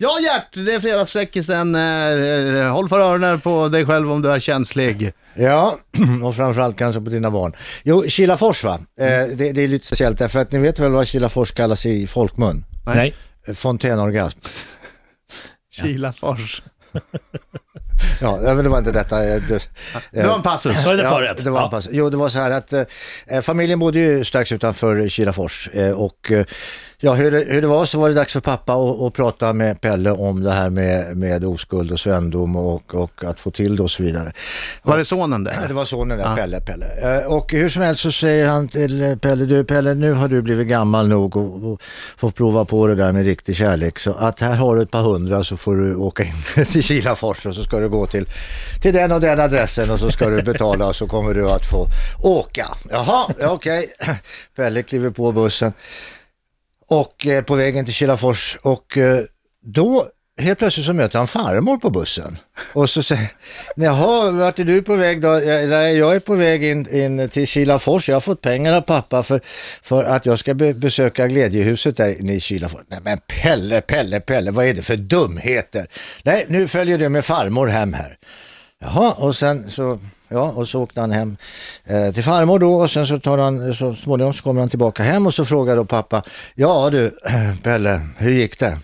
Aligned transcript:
Ja, 0.00 0.18
Gert, 0.20 0.66
det 0.66 0.74
är 0.74 0.80
fredagsfräckisen. 0.80 1.74
Eh, 1.74 2.62
eh, 2.62 2.72
håll 2.72 2.88
för 2.88 3.00
öronen 3.00 3.40
på 3.40 3.68
dig 3.68 3.86
själv 3.86 4.12
om 4.12 4.22
du 4.22 4.30
är 4.30 4.38
känslig. 4.40 5.12
Ja, 5.34 5.78
och 6.24 6.36
framförallt 6.36 6.76
kanske 6.78 7.00
på 7.00 7.10
dina 7.10 7.30
barn. 7.30 7.52
Jo, 7.82 8.04
Kilafors 8.08 8.64
va? 8.64 8.78
Eh, 9.00 9.06
det, 9.06 9.52
det 9.52 9.62
är 9.62 9.68
lite 9.68 9.86
speciellt 9.86 10.18
därför 10.18 10.38
att 10.38 10.52
ni 10.52 10.58
vet 10.58 10.78
väl 10.78 10.90
vad 10.92 11.06
Kilafors 11.06 11.52
kallas 11.52 11.86
i 11.86 12.06
folkmun? 12.06 12.64
Nej. 12.86 13.14
Eh, 13.48 13.54
Fontänorgasm. 13.54 14.38
Kilafors. 15.80 16.62
Ja, 18.20 18.38
men 18.42 18.56
det 18.56 18.68
var 18.68 18.78
inte 18.78 18.92
detta. 18.92 19.16
Det, 19.20 19.68
Det 20.10 20.26
var 20.26 20.34
en 20.34 20.42
passus. 20.42 20.86
Var 20.86 20.94
det 20.94 21.02
Ja, 21.02 21.34
det 21.34 21.50
var 21.50 21.58
en 21.58 21.64
Ja. 21.64 21.70
pass. 21.70 21.88
Jo, 21.90 22.10
det 22.10 22.16
var 22.16 22.28
så 22.28 22.38
här 22.38 22.50
att 22.50 22.72
eh, 22.72 23.40
familjen 23.42 23.78
bodde 23.78 23.98
ju 23.98 24.24
strax 24.24 24.52
utanför 24.52 25.08
Kilafors 25.08 25.68
eh, 25.72 25.90
och 25.90 26.32
ja, 27.00 27.12
hur, 27.14 27.30
det, 27.30 27.44
hur 27.48 27.62
det 27.62 27.68
var 27.68 27.84
så 27.84 28.00
var 28.00 28.08
det 28.08 28.14
dags 28.14 28.32
för 28.32 28.40
pappa 28.40 28.72
att, 28.74 29.00
att 29.02 29.12
prata 29.14 29.52
med 29.52 29.80
Pelle 29.80 30.10
om 30.10 30.42
det 30.42 30.52
här 30.52 30.70
med, 30.70 31.16
med 31.16 31.44
oskuld 31.44 31.92
och 31.92 32.00
svendom 32.00 32.56
och, 32.56 32.94
och 32.94 33.24
att 33.24 33.40
få 33.40 33.50
till 33.50 33.76
det 33.76 33.82
och 33.82 33.90
så 33.90 34.02
vidare. 34.02 34.32
Var 34.82 34.98
det 34.98 35.04
sonen 35.04 35.48
Ja, 35.54 35.60
det? 35.60 35.68
Det 35.68 35.74
var 35.74 35.84
sonen 35.84 36.18
där, 36.18 36.24
Ja. 36.24 36.36
Pelle, 36.36 36.60
Pelle. 36.60 36.86
Eh, 37.20 37.32
Och 37.32 37.52
hur 37.52 37.68
som 37.68 37.82
helst 37.82 38.00
så 38.02 38.12
säger 38.12 38.46
han 38.48 38.68
till 38.68 39.18
Pelle, 39.22 39.44
du 39.44 39.64
Pelle, 39.64 39.94
nu 39.94 40.12
har 40.12 40.28
du 40.28 40.42
blivit 40.42 40.66
gammal 40.68 41.08
nog 41.08 41.36
och, 41.36 41.72
och 41.72 41.82
får 42.16 42.30
prova 42.30 42.64
på 42.64 42.86
det 42.86 42.94
där 42.94 43.12
med 43.12 43.24
riktig 43.24 43.56
kärlek. 43.56 43.98
Så 43.98 44.12
att 44.12 44.40
här 44.40 44.54
har 44.56 44.76
du 44.76 44.82
ett 44.82 44.90
par 44.90 45.02
hundra 45.02 45.44
så 45.44 45.56
får 45.56 45.76
du 45.76 45.94
åka 45.96 46.22
in 46.24 46.64
till 46.72 46.82
Kilafors 46.82 47.46
och 47.46 47.54
så 47.54 47.62
ska 47.64 47.78
du 47.80 47.88
gå 47.88 48.06
till, 48.06 48.26
till 48.82 48.94
den 48.94 49.12
och 49.12 49.20
den 49.20 49.40
adressen 49.40 49.90
och 49.90 49.98
så 49.98 50.10
ska 50.10 50.28
du 50.28 50.42
betala 50.42 50.86
och 50.86 50.96
så 50.96 51.06
kommer 51.06 51.34
du 51.34 51.50
att 51.50 51.66
få 51.70 51.86
åka. 52.22 52.66
Jaha, 52.90 53.30
ja, 53.40 53.48
okej. 53.50 53.86
Pelle 54.56 54.82
kliver 54.82 55.10
på 55.10 55.32
bussen 55.32 55.72
och 56.88 57.26
eh, 57.26 57.42
på 57.42 57.54
vägen 57.54 57.84
till 57.84 57.94
Kilafors 57.94 58.58
och 58.62 58.98
eh, 58.98 59.20
då 59.62 60.06
helt 60.38 60.58
plötsligt 60.58 60.86
så 60.86 60.92
möter 60.92 61.18
han 61.18 61.28
farmor 61.28 61.76
på 61.76 61.90
bussen. 61.90 62.38
Och 62.72 62.90
så 62.90 63.02
säger 63.02 63.30
jaha, 63.76 64.30
vart 64.30 64.58
är 64.58 64.64
du 64.64 64.82
på 64.82 64.96
väg 64.96 65.20
då? 65.20 65.28
Jag, 65.28 65.68
nej, 65.68 65.96
jag 65.96 66.14
är 66.14 66.20
på 66.20 66.34
väg 66.34 66.64
in, 66.64 66.88
in 66.94 67.28
till 67.28 67.46
Kilafors. 67.46 68.08
Jag 68.08 68.16
har 68.16 68.20
fått 68.20 68.40
pengar 68.40 68.72
av 68.72 68.80
pappa 68.80 69.22
för, 69.22 69.40
för 69.82 70.04
att 70.04 70.26
jag 70.26 70.38
ska 70.38 70.54
be, 70.54 70.74
besöka 70.74 71.28
glädjehuset 71.28 71.96
där 71.96 72.20
inne 72.20 72.34
i 72.34 72.40
Kilafors. 72.40 72.80
Nej 72.88 73.00
men 73.02 73.18
Pelle, 73.18 73.80
Pelle, 73.80 74.20
Pelle, 74.20 74.50
vad 74.50 74.66
är 74.66 74.74
det 74.74 74.82
för 74.82 74.96
dumheter? 74.96 75.86
Nej, 76.22 76.46
nu 76.48 76.68
följer 76.68 76.98
du 76.98 77.08
med 77.08 77.24
farmor 77.24 77.66
hem 77.66 77.92
här. 77.92 78.18
Jaha, 78.80 79.12
och 79.12 79.36
sen 79.36 79.70
så, 79.70 79.98
ja, 80.28 80.50
och 80.50 80.68
så 80.68 80.82
åkte 80.82 81.00
han 81.00 81.10
hem 81.10 81.36
eh, 81.84 82.14
till 82.14 82.24
farmor 82.24 82.58
då 82.58 82.74
och 82.74 82.90
sen 82.90 83.06
så 83.06 83.20
tar 83.20 83.38
han, 83.38 83.74
så 83.74 83.94
småningom 83.94 84.34
så 84.34 84.42
kommer 84.42 84.60
han 84.60 84.70
tillbaka 84.70 85.02
hem 85.02 85.26
och 85.26 85.34
så 85.34 85.44
frågar 85.44 85.76
då 85.76 85.84
pappa, 85.84 86.22
ja 86.54 86.90
du 86.90 87.18
Pelle, 87.62 88.00
hur 88.18 88.30
gick 88.30 88.58
det? 88.58 88.78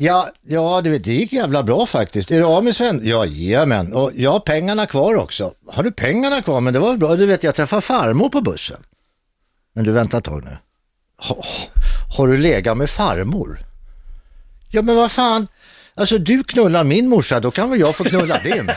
Ja, 0.00 0.28
ja 0.42 0.80
det, 0.80 0.98
det 0.98 1.12
gick 1.12 1.32
jävla 1.32 1.62
bra 1.62 1.86
faktiskt. 1.86 2.30
Är 2.30 2.38
du 2.38 2.44
av 2.44 2.64
med 2.64 2.74
Sven? 2.74 3.00
Ja, 3.04 3.26
jajamän. 3.26 3.92
Och 3.92 4.12
jag 4.14 4.30
har 4.30 4.40
pengarna 4.40 4.86
kvar 4.86 5.14
också. 5.14 5.52
Har 5.66 5.82
du 5.82 5.92
pengarna 5.92 6.42
kvar? 6.42 6.60
Men 6.60 6.72
det 6.72 6.78
var 6.78 6.96
bra. 6.96 7.16
Du 7.16 7.26
vet, 7.26 7.42
jag 7.42 7.54
träffade 7.54 7.82
farmor 7.82 8.28
på 8.28 8.40
bussen. 8.40 8.82
Men 9.74 9.84
du, 9.84 9.92
vänta 9.92 10.18
ett 10.18 10.24
tag 10.24 10.44
nu. 10.44 10.56
Ha, 11.28 11.36
har 12.16 12.26
du 12.26 12.36
legat 12.36 12.76
med 12.76 12.90
farmor? 12.90 13.58
Ja, 14.70 14.82
men 14.82 14.96
vad 14.96 15.10
fan. 15.10 15.46
Alltså, 15.98 16.18
du 16.18 16.44
knullar 16.44 16.84
min 16.84 17.08
morsa, 17.08 17.40
då 17.40 17.50
kan 17.50 17.70
väl 17.70 17.80
jag 17.80 17.96
få 17.96 18.04
knulla 18.04 18.38
din? 18.44 18.70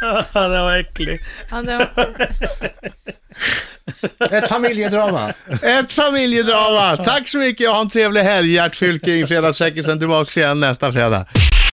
Ja, 0.00 0.24
det 0.48 0.48
var 0.62 0.76
äcklig. 0.76 1.20
Ja, 1.50 1.62
det 1.62 1.76
var... 1.76 2.16
Ett 4.30 4.48
familjedrama. 4.48 5.32
Ett 5.62 5.92
familjedrama. 5.92 6.96
Tack 6.96 7.28
så 7.28 7.38
mycket. 7.38 7.70
Ha 7.70 7.80
en 7.80 7.90
trevlig 7.90 8.20
helg. 8.22 8.52
Gert 8.52 8.76
Fylking, 8.76 9.26
fredagsfräckisen 9.28 9.98
tillbaka 9.98 10.40
igen 10.40 10.60
nästa 10.60 10.92
fredag. 10.92 11.26